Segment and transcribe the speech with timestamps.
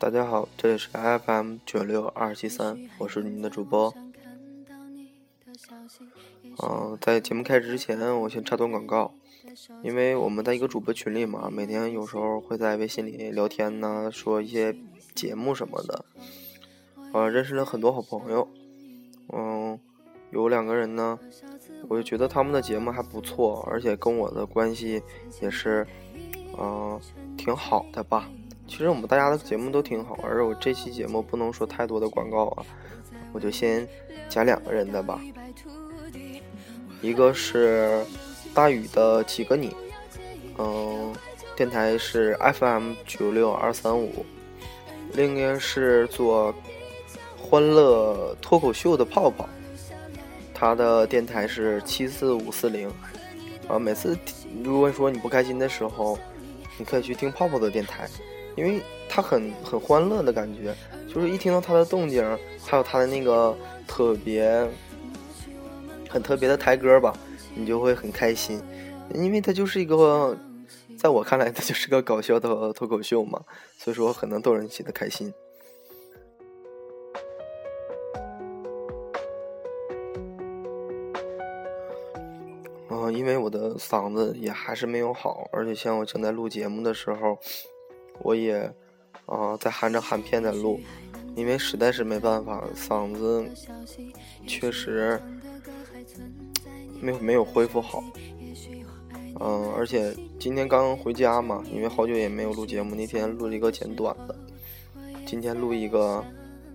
[0.00, 3.92] 大家好，这里是 FM 九六二七三，我是你们的主播。
[6.62, 9.12] 嗯，在节目开始之前，我先插段广告，
[9.82, 14.74] 因为我们在一个主播群里嘛，每天有时候会在微信里聊天呢，说一些
[15.14, 16.06] 节目什么的，
[17.12, 18.48] 呃，认识了很多好朋友。
[19.34, 19.78] 嗯，
[20.30, 21.18] 有两个人呢，
[21.88, 25.02] 我就觉得他们的节目还不错，而且跟我的关系
[25.42, 25.86] 也是，
[26.58, 26.98] 嗯，
[27.36, 28.30] 挺好的吧。
[28.70, 32.64] 其实我们大家的节目都挺好，而我这期节目不能说太多的广告啊，
[33.32, 33.86] 我就先
[34.28, 35.20] 讲两个人的吧。
[37.02, 38.00] 一个是
[38.54, 39.74] 大宇的几个你，
[40.56, 41.12] 嗯，
[41.56, 44.24] 电台是 FM 九六二三五。
[45.14, 46.54] 另一个是做
[47.36, 49.48] 欢乐脱口秀的泡泡，
[50.54, 52.88] 他的电台是七四五四零。
[53.66, 54.16] 啊，每次
[54.62, 56.16] 如果说你不开心的时候，
[56.78, 58.08] 你可以去听泡泡的电台。
[58.56, 60.74] 因为他很很欢乐的感觉，
[61.08, 62.22] 就是一听到他的动静，
[62.64, 63.56] 还有他的那个
[63.86, 64.68] 特别
[66.08, 67.16] 很特别的台歌吧，
[67.54, 68.60] 你就会很开心。
[69.14, 70.36] 因为他就是一个，
[70.98, 73.40] 在我看来，他就是个搞笑的脱口秀嘛，
[73.78, 75.32] 所以说很能逗人起的开心。
[82.88, 87.38] 嗯，因为我的嗓子也还是没有好，而且像我正在录节目的时候。
[88.22, 88.72] 我也，
[89.26, 90.80] 啊，在含着含片在录，
[91.34, 93.44] 因为实在是没办法，嗓子
[94.46, 95.20] 确实
[97.00, 98.04] 没有没有恢复好，
[99.40, 104.36] 嗯，而且今天刚回家嘛，因为好久也没有录节目，那天录了一个简短的，
[105.26, 106.24] 今天录一个，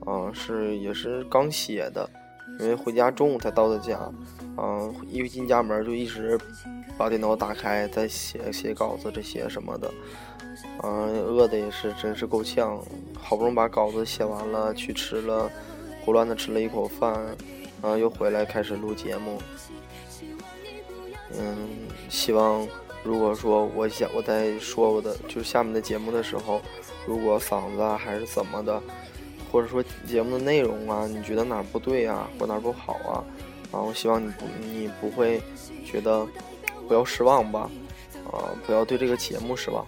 [0.08, 2.10] 嗯，是也是刚写的，
[2.60, 4.12] 因为回家中午才到的家，
[4.58, 6.40] 嗯，一进家门就一直
[6.98, 9.94] 把电脑打开，在写写稿子这些什么的。
[10.84, 12.82] 嗯，饿的也是，真是够呛。
[13.20, 15.52] 好不容易把稿子写完了，去吃了，
[16.02, 17.14] 胡乱的吃了一口饭，
[17.82, 19.42] 然后又回来开始录节目。
[21.38, 21.56] 嗯，
[22.08, 22.66] 希望
[23.04, 26.62] 如果说我想我在说我的就是下面的节目的时候，
[27.06, 28.82] 如果嗓子啊还是怎么的，
[29.52, 33.24] 或者说节目的内容啊，你觉得哪不对啊，或哪不好啊，
[33.72, 35.42] 然后希望你不你不会
[35.84, 36.26] 觉得
[36.88, 37.70] 不要失望吧，
[38.32, 39.86] 啊，不要对这个节目失望。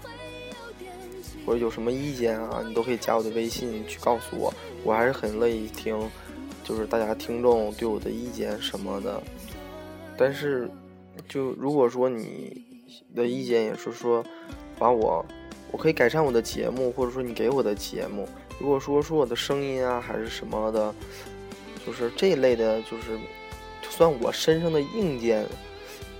[1.48, 4.54] 或者有什么意见啊，你都可以加我的微信去告诉我，
[4.84, 5.98] 我还是很乐意听，
[6.62, 9.24] 就是大家听众对我的意见什么的。
[10.18, 10.70] 但是，
[11.30, 12.66] 就如果说你
[13.16, 14.22] 的意见也是说，
[14.78, 15.26] 把我，
[15.72, 18.28] 我可以改善我的节目，或者说你给我的节目，
[18.60, 20.94] 如果说说我的声音啊还是什么的，
[21.86, 23.18] 就是这一类的，就是
[23.90, 25.46] 算我身上的硬件，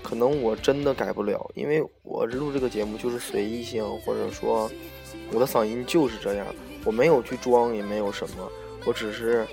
[0.02, 4.70] 可能我真的改不了，因为我录这个节目就是随意性，或者说。
[5.32, 6.46] 我的嗓音就是这样，
[6.84, 8.50] 我没有去装，也没有什么，
[8.84, 9.46] 我只是，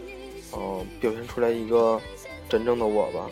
[0.53, 2.01] 嗯，表现出来一个
[2.47, 3.29] 真正的我吧。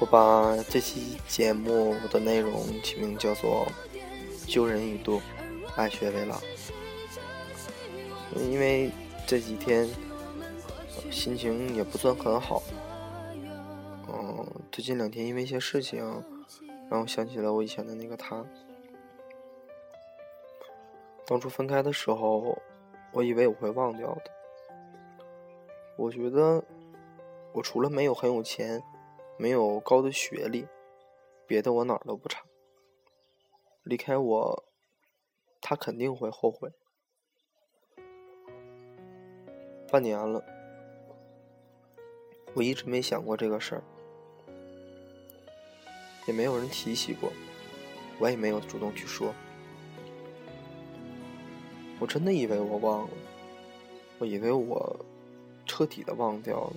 [0.00, 3.66] 我把这期节目的内容起名叫做
[4.46, 5.22] “救人一度，
[5.76, 6.38] 爱学为老”，
[8.36, 8.90] 因为
[9.26, 9.88] 这几天
[11.10, 12.62] 心情也不算很好。
[14.74, 16.02] 最近两天因为一些事情，
[16.90, 18.44] 让我想起了我以前的那个他。
[21.24, 22.58] 当初分开的时候，
[23.12, 24.32] 我以为我会忘掉的。
[25.96, 26.64] 我觉得
[27.52, 28.82] 我除了没有很有钱，
[29.38, 30.66] 没有高的学历，
[31.46, 32.42] 别的我哪儿都不差。
[33.84, 34.64] 离开我，
[35.60, 36.72] 他肯定会后悔。
[39.88, 40.44] 半年了，
[42.54, 43.84] 我一直没想过这个事儿。
[46.26, 47.32] 也没有人提起过，
[48.18, 49.34] 我也没有主动去说。
[52.00, 53.10] 我真的以为我忘了，
[54.18, 55.04] 我以为我
[55.64, 56.76] 彻底的忘掉了。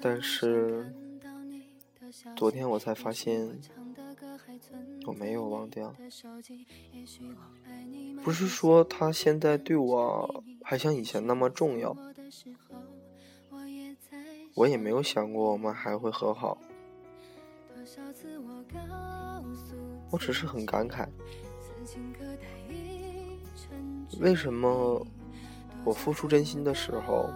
[0.00, 0.92] 但是
[2.34, 3.48] 昨天我才发现，
[5.06, 5.94] 我没有忘掉。
[8.24, 11.96] 不是说他现在对我还像以前那么重要。
[14.56, 16.56] 我也没有想过我们还会和好，
[20.10, 21.06] 我只是很感慨，
[24.18, 25.06] 为什么
[25.84, 27.28] 我付出真心的时候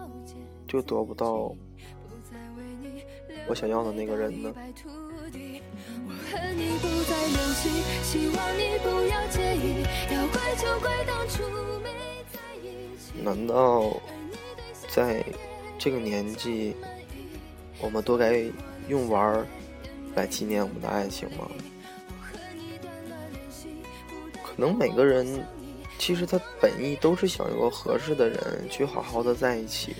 [0.67, 1.55] 就得不到
[3.47, 4.51] 我想要的那个人呢？
[13.23, 13.95] 难道
[14.89, 15.23] 在
[15.77, 16.75] 这个年纪？
[17.81, 18.45] 我们都该
[18.87, 19.45] 用玩儿
[20.15, 21.49] 来纪念我们的爱情吗？
[24.43, 25.43] 可能每个人
[25.97, 29.95] 其实他本意都是想有个合适的人去好好的在一起，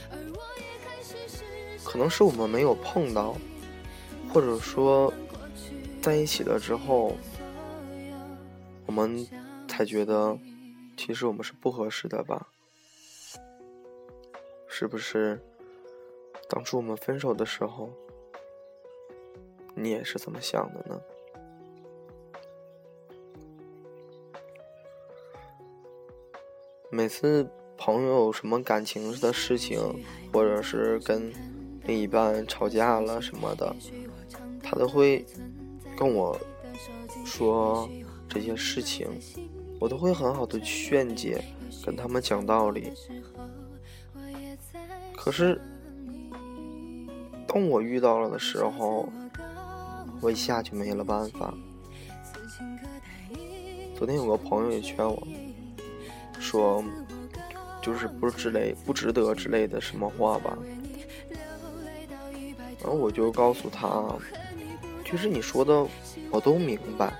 [1.83, 3.36] 可能是我们没有碰到，
[4.31, 5.12] 或者说
[6.01, 7.16] 在一起了之后，
[8.86, 9.25] 我们
[9.68, 10.38] 才觉得
[10.98, 12.48] 其实我们是不合适的吧？
[14.68, 15.39] 是不是？
[16.53, 17.89] 当初我们分手的时候，
[19.74, 21.01] 你也是怎么想的呢？
[26.89, 30.03] 每次朋友有什么感情的事情，
[30.33, 31.31] 或者是跟
[31.86, 33.74] 另一半吵架了什么的，
[34.62, 35.25] 他都会
[35.95, 36.38] 跟我
[37.25, 37.89] 说
[38.27, 39.07] 这些事情，
[39.80, 41.42] 我都会很好的劝解，
[41.86, 42.92] 跟他们讲道理。
[45.15, 45.57] 可是。
[47.53, 49.12] 当我遇到了的时候，
[50.21, 51.53] 我一下就没了办法。
[53.94, 55.27] 昨天有个朋友也劝我，
[56.39, 56.81] 说，
[57.81, 60.57] 就是不是之类不值得之类的什么话吧。
[62.80, 64.15] 然后我就告诉他，
[65.03, 65.86] 其实你说的
[66.31, 67.13] 我都明白。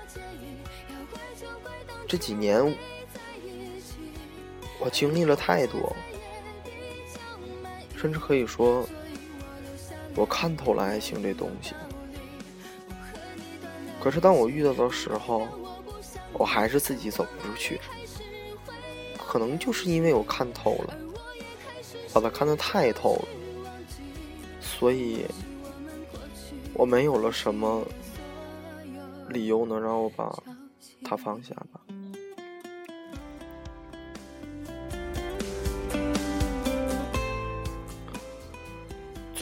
[2.08, 2.74] 这几年
[4.80, 5.94] 我经历了太多，
[7.94, 8.82] 甚至可以说。
[10.14, 11.74] 我看透了爱情这东西，
[14.00, 15.48] 可是当我遇到的时候，
[16.34, 17.80] 我还是自己走不出去。
[19.16, 20.94] 可能就是因为我看透了，
[22.12, 23.28] 把它看得太透了，
[24.60, 25.24] 所以
[26.74, 27.82] 我没有了什么
[29.30, 30.30] 理由能让我把
[31.02, 31.54] 它放下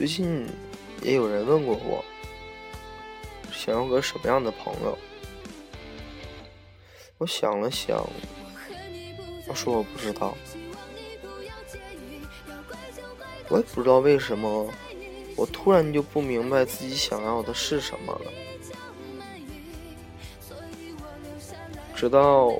[0.00, 0.48] 最近
[1.02, 2.02] 也有人问过我，
[3.52, 4.96] 想要个什么样的朋友？
[7.18, 8.02] 我想了想，
[9.46, 10.34] 我说我不知道，
[13.50, 14.72] 我也不知道为什么，
[15.36, 18.32] 我突然就不明白自己想要的是什么了。
[21.94, 22.58] 直到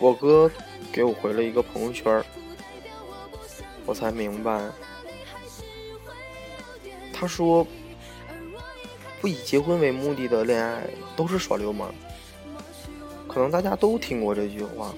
[0.00, 0.50] 我哥
[0.92, 2.24] 给我回了一个朋友圈，
[3.84, 4.68] 我才明白。
[7.18, 7.66] 他说
[9.22, 10.86] ：“不以结婚为目的的恋爱
[11.16, 11.94] 都是耍流氓。”
[13.26, 14.94] 可能大家都听过这句话，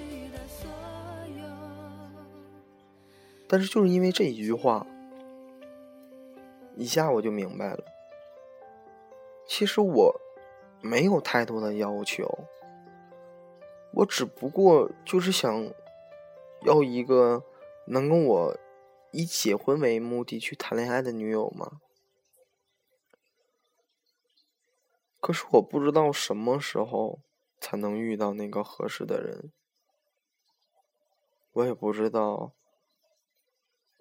[3.47, 4.87] 但是就是因为这一句话，
[6.77, 7.85] 一下我就明白了。
[9.47, 10.21] 其实我
[10.81, 12.29] 没有太多的要求，
[13.93, 15.73] 我只不过就是想
[16.63, 17.43] 要一个
[17.87, 18.57] 能跟我
[19.11, 21.81] 以结婚为目的去谈恋爱的女友嘛。
[25.21, 27.21] 可是我不知道什么时候
[27.61, 29.53] 才能遇到那个合适的人，
[31.53, 32.55] 我也不知道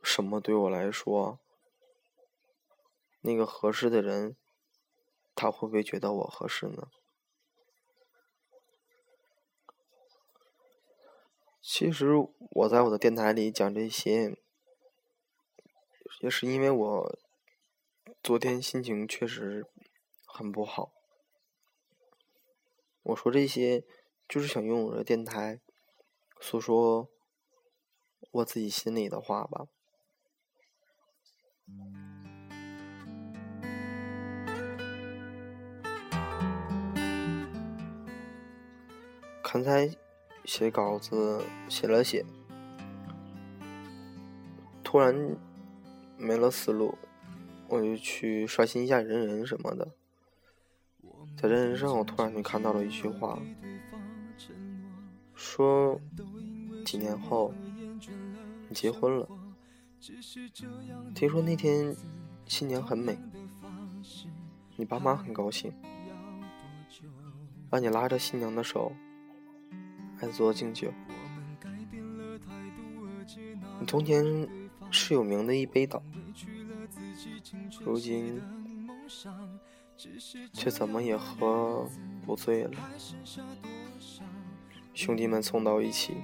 [0.04, 1.40] 什么对我来说，
[3.22, 4.38] 那个合适的人，
[5.34, 6.90] 他会不会觉得我合适呢？
[11.60, 12.14] 其实
[12.52, 14.38] 我在我的电台里讲这些，
[16.22, 17.20] 也是因为我
[18.24, 19.66] 昨天心情确实
[20.26, 20.94] 很不好。
[23.08, 23.86] 我说这些，
[24.28, 25.62] 就是想用我的电台
[26.42, 27.10] 诉说
[28.32, 29.68] 我自己心里的话吧。
[39.42, 39.90] 刚才
[40.44, 42.26] 写稿子写了写，
[44.84, 45.38] 突然
[46.18, 46.98] 没了思路，
[47.70, 49.96] 我就去刷新一下人人什么的。
[51.40, 53.38] 在人人上，我突然就看到了一句话，
[55.36, 56.02] 说
[56.84, 57.54] 几年后
[58.68, 59.30] 你结婚了。
[61.14, 61.96] 听说那天
[62.48, 63.16] 新娘很美，
[64.76, 65.72] 你爸妈很高兴，
[67.70, 68.92] 把你拉着新娘的手，
[70.20, 70.92] 爱做敬酒。
[73.80, 74.26] 你从前
[74.90, 76.02] 是有名的一杯倒，
[77.82, 78.42] 如今。
[80.54, 81.90] 却怎么也喝
[82.26, 82.72] 不醉了。
[84.94, 86.16] 兄弟们凑到一起，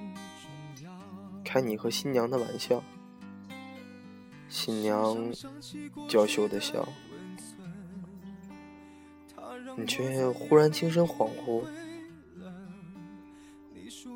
[1.43, 2.83] 开你和新娘的玩笑，
[4.49, 5.31] 新娘
[6.07, 6.87] 娇羞的笑，
[9.77, 11.63] 你却忽然精神恍惚，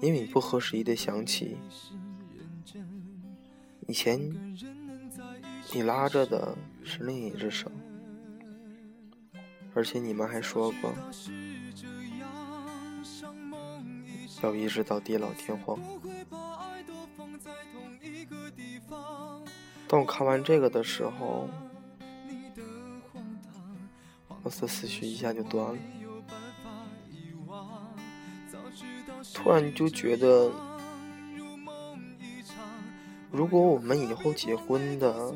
[0.01, 1.57] 因为你不合时宜的想起
[3.87, 4.19] 以前
[5.73, 7.71] 你拉着的是另一只手，
[9.77, 10.91] 而且你们还说过
[14.41, 15.79] 要一直到地老天荒。
[19.87, 21.47] 当我看完这个的时候，
[24.43, 25.79] 我的思绪一下就断了，
[29.31, 30.51] 突然就觉得。
[33.29, 35.35] 如果我们以后结婚的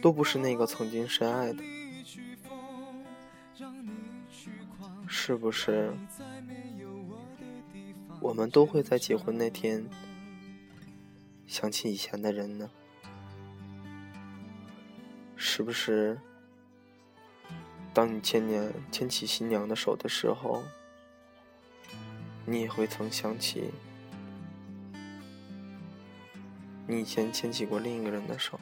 [0.00, 1.64] 都不是那个曾经深爱的，
[5.26, 5.90] 是不是
[8.20, 9.82] 我们都会在结婚那天
[11.46, 12.70] 想起以前的人呢？
[15.34, 16.20] 是不是
[17.94, 20.62] 当你牵娘牵起新娘的手的时候，
[22.44, 23.70] 你也会曾想起？
[26.86, 28.60] 你以前牵起过另一个人的手，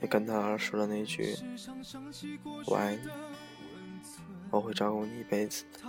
[0.00, 1.36] 也跟他说了那句
[2.64, 3.02] “我爱你”，
[4.50, 5.80] 我会照顾你一辈子的。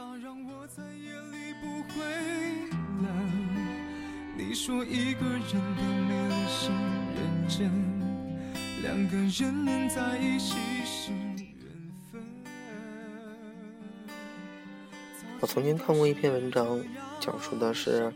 [15.40, 16.80] 我曾经看过一篇文章，
[17.20, 18.14] 讲述的是。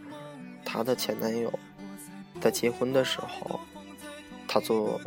[0.63, 1.51] 她的前男友
[2.39, 3.59] 在结婚的时候，
[4.47, 5.01] 他做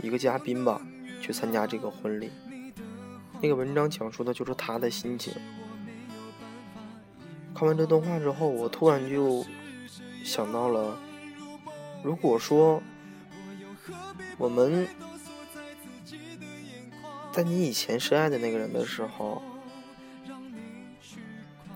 [0.00, 0.80] 一个嘉宾吧，
[1.20, 2.30] 去参加这个婚礼。
[3.40, 5.32] 那个文章讲述的就是他的心情。
[7.54, 9.44] 看完这段话之后，我突然就
[10.24, 10.98] 想到了，
[12.02, 12.82] 如果说
[14.36, 14.86] 我们
[17.32, 19.42] 在你以前深爱的那个人的时候，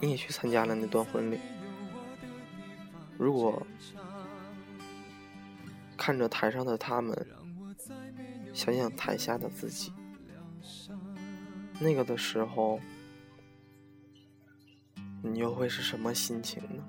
[0.00, 1.38] 你也去参加了那段婚礼。
[3.16, 3.66] 如果
[5.96, 7.26] 看着台上的他们，
[8.52, 9.92] 想想台下的自己，
[11.82, 12.78] 那个的时候，
[15.22, 16.86] 你又会是什么心情呢？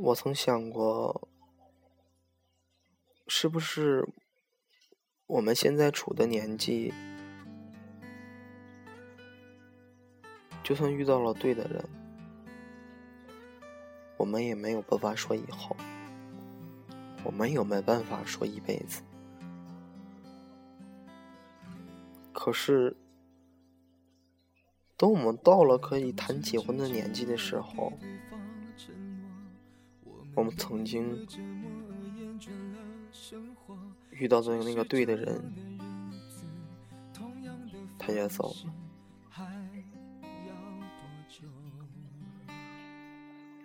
[0.00, 1.28] 我曾想过，
[3.26, 4.08] 是不是
[5.26, 6.94] 我们现在处的年纪，
[10.68, 11.82] 就算遇到了对的人，
[14.18, 15.74] 我们也没有办法说以后，
[17.24, 19.00] 我们也没办法说一辈子。
[22.34, 22.94] 可是，
[24.94, 27.90] 等我们到了可以谈结婚的年纪的时候，
[30.34, 31.26] 我们曾经
[34.10, 35.42] 遇到的那个对的人，
[37.98, 38.87] 他也走了。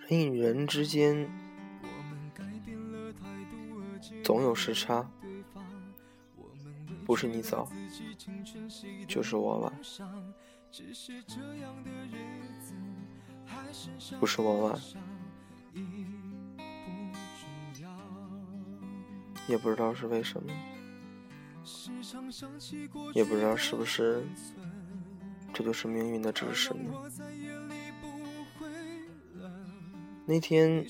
[0.09, 1.29] 人与人之间
[4.21, 5.09] 总有时差，
[7.05, 7.69] 不是你早，
[9.07, 9.71] 就是我晚；
[14.19, 14.79] 不是我晚。
[19.47, 20.51] 也不知道是为什么，
[23.13, 24.25] 也不知道是不是
[25.53, 26.91] 这就是命运的指示呢？
[30.25, 30.85] 那天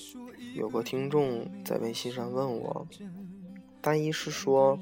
[0.54, 2.86] 有个听众在微信上问我，
[3.80, 4.78] 大意是说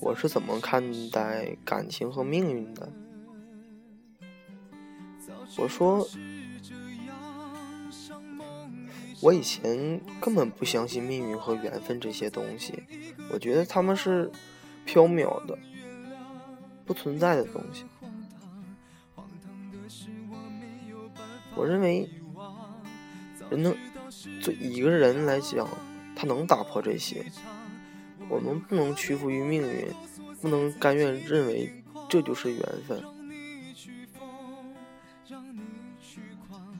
[0.00, 2.92] 我是怎么看待感情和命运的？
[5.58, 6.06] 我说。
[9.22, 12.82] 我以前根本不相信命运和缘分这些东西，
[13.32, 14.30] 我觉得他们是
[14.86, 15.58] 缥缈的、
[16.84, 17.86] 不存在的东西。
[21.54, 22.06] 我认为，
[23.50, 23.76] 人能
[24.42, 25.68] 对一个人来讲，
[26.14, 27.24] 他能打破这些。
[28.28, 29.88] 我们不能屈服于命运，
[30.40, 31.70] 不能甘愿认为
[32.08, 33.02] 这就是缘分。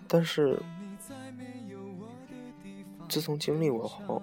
[0.08, 0.61] 但是。
[3.08, 4.20] 自从经历过后，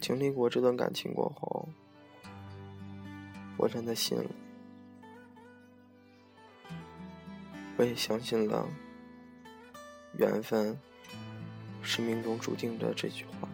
[0.00, 1.68] 经历过这段感情过后，
[3.58, 4.30] 我真的信了，
[7.76, 8.66] 我也相信了，
[10.18, 10.78] 缘分
[11.82, 13.48] 是命中注定的这句话。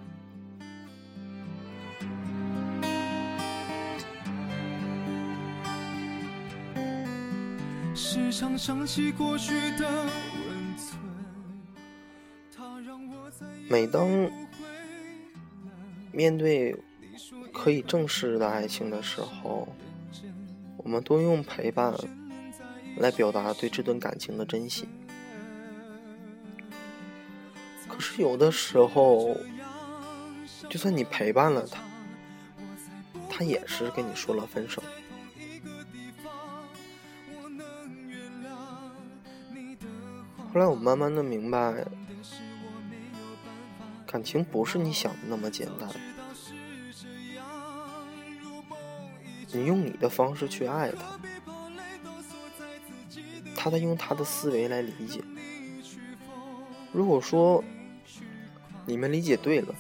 [7.95, 10.07] 时常想起过去的。
[13.69, 14.09] 每当
[16.13, 16.77] 面对
[17.53, 19.67] 可以正视的爱情的时候，
[20.77, 21.95] 我们多用陪伴
[22.99, 24.87] 来表达对这段感情的珍惜。
[28.15, 29.35] 是有的时候，
[30.69, 31.83] 就算你陪伴了他，
[33.31, 34.83] 他也是跟你说了分手。
[40.53, 41.87] 后来我慢慢的明白，
[44.05, 45.89] 感情不是你想的那么简单。
[49.55, 51.19] 你用你的方式去爱他，
[53.57, 55.23] 他在用他的思维来理解。
[56.93, 57.65] 如果说
[58.85, 59.75] 你们理解对了，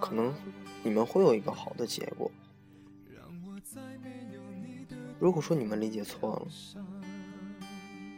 [0.00, 0.34] 可能
[0.82, 2.30] 你们会有一个好的结果。
[5.18, 6.46] 如果说你们理解错了，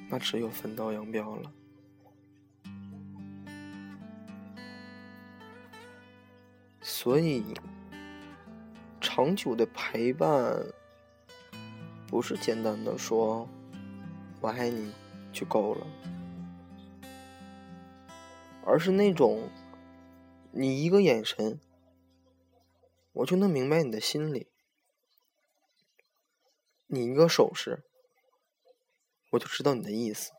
[0.09, 1.53] 那只有分道扬镳了。
[6.83, 7.55] 所以，
[9.01, 10.63] 长久的陪伴
[12.07, 13.49] 不是简单的说
[14.43, 14.93] “我爱你”
[15.33, 15.87] 就够了，
[18.65, 19.51] 而是那种
[20.53, 21.61] 你一个眼神，
[23.13, 24.47] 我就能明白你的心里；
[26.87, 27.85] 你一个手势。
[29.31, 30.33] 我就知道你的意思。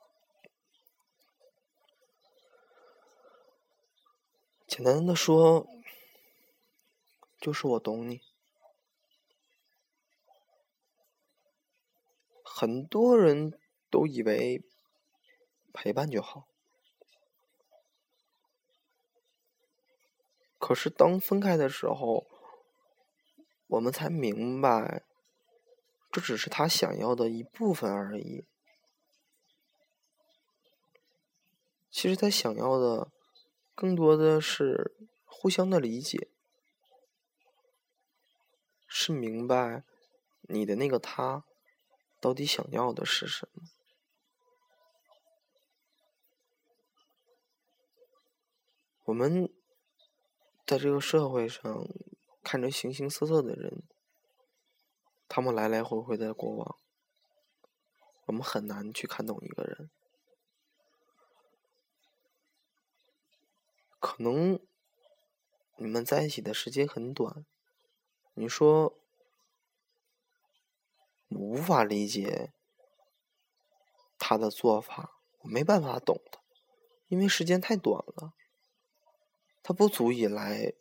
[4.68, 5.66] 简单的说，
[7.40, 8.22] 就是我懂你。
[12.44, 13.58] 很多人
[13.90, 14.62] 都以为
[15.74, 16.48] 陪伴就好，
[20.72, 22.26] 可是当分开的时候，
[23.68, 25.04] 我们才明白，
[26.10, 28.46] 这只是他想要的一部分而已。
[31.90, 33.12] 其实他想要的，
[33.76, 36.30] 更多的是互相的理解，
[38.88, 39.84] 是明白
[40.44, 41.44] 你的那个他
[42.22, 43.64] 到底想要的是什么。
[49.04, 49.54] 我们
[50.72, 51.86] 在这个社会上
[52.42, 53.84] 看着形形色色的人，
[55.28, 56.78] 他们来来回回的过往，
[58.28, 59.90] 我们很难去看懂一个人。
[64.00, 64.66] 可能
[65.76, 67.46] 你们在一起的时间很短，
[68.36, 68.98] 你说
[71.28, 72.54] 无法理解
[74.18, 76.40] 他的做法，我没办法懂他，
[77.10, 78.34] 因为时间太短了，
[79.64, 80.74] 他不足以来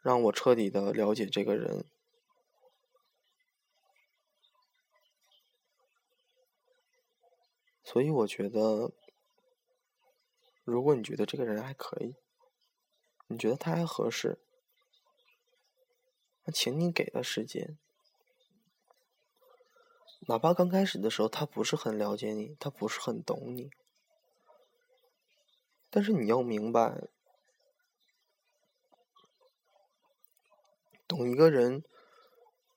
[0.00, 1.84] 让我彻底的了解这个人，
[7.82, 8.92] 所以我觉得。
[10.64, 12.14] 如果你觉得这个人还可以，
[13.26, 14.38] 你觉得他还合适，
[16.44, 17.76] 那请你给他时间。
[20.28, 23.72] 哪怕刚开始的时候他不是很了解你，他不是很懂你，
[25.90, 27.08] 但是你要明白，
[31.12, 31.84] 懂一个人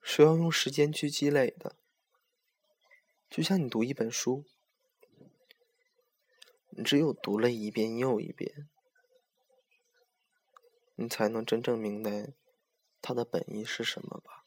[0.01, 1.77] 是要用时间去积累的，
[3.29, 4.43] 就像你读一本书。
[6.71, 8.69] 你只有读了一遍又一遍，
[10.95, 12.33] 你才能真正明白
[13.01, 14.43] 它的本意是什么吧。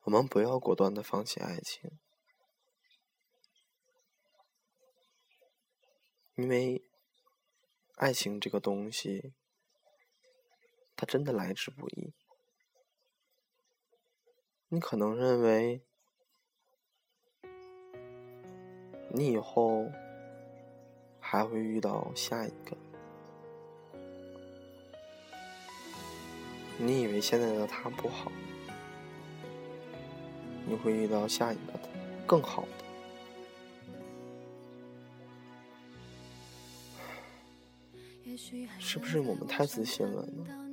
[0.00, 2.00] 我们不要果断的放弃爱情，
[6.34, 6.82] 因为
[7.94, 9.32] 爱情这个东西，
[10.96, 12.12] 它真的来之不易。
[14.68, 15.82] 你可能认为。
[19.08, 19.90] 你以后
[21.18, 22.76] 还会遇到下一个。
[26.76, 28.30] 你以为现在的他不好，
[30.66, 31.88] 你会遇到下一个的
[32.26, 32.68] 更好的。
[38.78, 40.65] 是不是我们太自信了呢？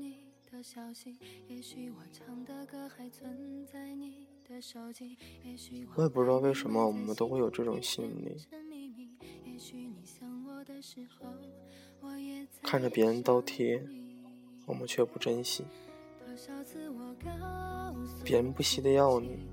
[5.96, 8.38] 我也不知道为什么我们都会有这种心理，
[12.64, 13.82] 看着别人倒贴，
[14.66, 15.64] 我们却不珍惜；
[18.24, 19.48] 别人不惜的要你，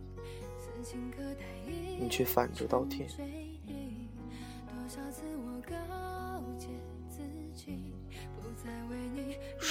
[1.98, 3.06] 你却反着倒贴。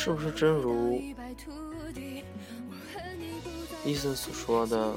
[0.02, 0.98] 是不是真如
[3.84, 4.96] 伊森所说的？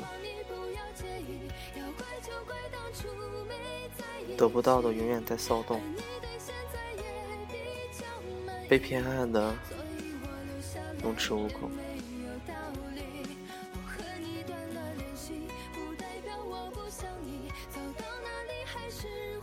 [4.38, 5.81] 得不到的永远在骚动，
[8.69, 9.53] 被偏爱的
[11.03, 11.69] 能吃无恐。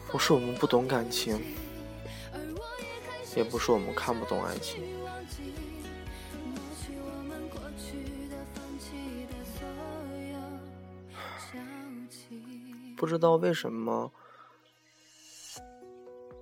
[0.09, 1.37] 不是我们不懂感情，
[3.35, 4.81] 也不是我们看不懂爱情。
[12.97, 14.11] 不知道为什么，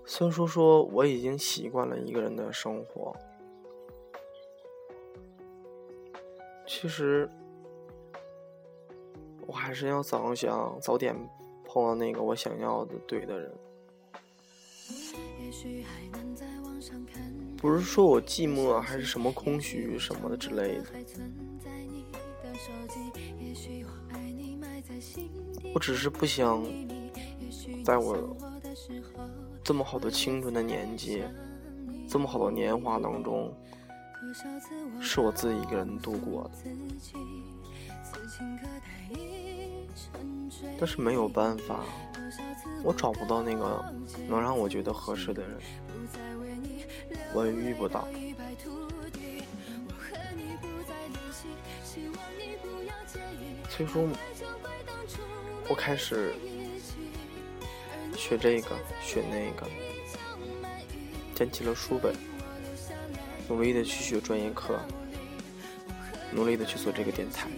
[0.05, 3.15] 孙叔说我已经习惯了一个人的生活。
[6.65, 7.29] 其实，
[9.45, 11.15] 我还是要早想早点
[11.65, 13.51] 碰到那个我想要的对的人。
[17.57, 20.85] 不是说我寂寞，还是什么空虚什么的之类的。
[25.77, 26.65] 我只是不想，
[27.85, 28.35] 在我
[29.63, 31.21] 这么好的青春的年纪，
[32.09, 33.55] 这么好的年华当中，
[34.99, 36.51] 是我自己一个人度过的。
[40.79, 41.81] 但是没有办法，
[42.83, 43.85] 我找不到那个
[44.27, 45.59] 能让我觉得合适的人，
[47.35, 48.07] 我也遇不到。
[53.69, 54.09] 所以说。
[55.69, 56.33] 我开始
[58.15, 58.69] 学这个，
[59.03, 59.67] 学那个，
[61.35, 62.15] 捡起了书本，
[63.49, 64.79] 努力的去学专业课，
[66.31, 67.49] 努力的去做这个电台。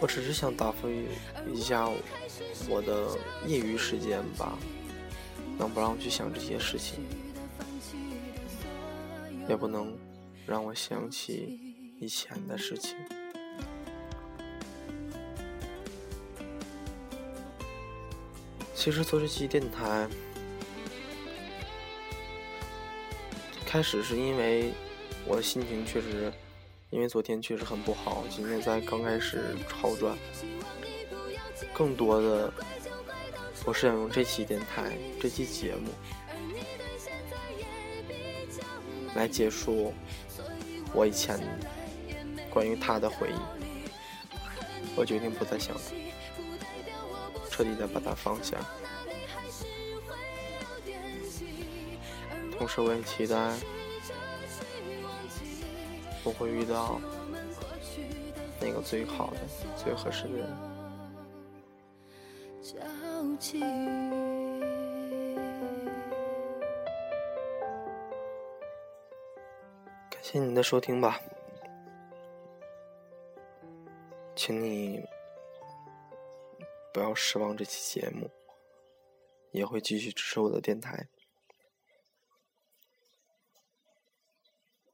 [0.00, 0.88] 我只是想打发
[1.50, 1.88] 一下
[2.68, 4.58] 我的业余时间吧，
[5.56, 7.04] 能不让我去想这些事情，
[9.48, 9.96] 也不能
[10.46, 11.73] 让我想起。
[11.98, 12.96] 以前的事情。
[18.74, 20.06] 其实做这期电台，
[23.64, 24.72] 开始是因为
[25.26, 26.30] 我的心情确实，
[26.90, 30.14] 因为昨天确实很不好，今天在刚开始好转。
[31.72, 32.52] 更多的，
[33.64, 35.90] 我是想用这期电台、这期节目
[39.14, 39.94] 来结束
[40.92, 41.40] 我以前。
[42.54, 43.34] 关于他的回忆，
[44.94, 45.92] 我决定不再想他，
[47.50, 48.56] 彻底的把他放下。
[52.56, 53.36] 同时，我也期待
[56.22, 57.00] 我会遇到
[58.60, 59.40] 那个最好的、
[59.76, 60.46] 最合适的人。
[70.08, 71.20] 感谢您的收听吧。
[74.46, 75.02] 请你
[76.92, 78.30] 不要失望，这期节目
[79.52, 81.08] 也会继续支持我的电台。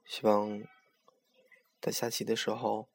[0.06, 0.62] 希望
[1.80, 2.86] 在下期的时候，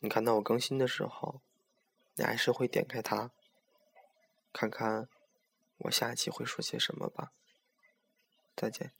[0.00, 1.40] 你看到我更新的时候，
[2.16, 3.30] 你还是会点开它，
[4.52, 5.08] 看看
[5.76, 7.30] 我下一期会说些什么吧。
[8.56, 8.90] 再见。